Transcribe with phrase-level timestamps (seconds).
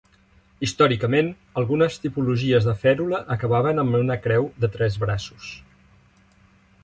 [0.67, 1.27] Històricament,
[1.61, 5.51] algunes tipologies de fèrula acabaven amb una creu de tres braços.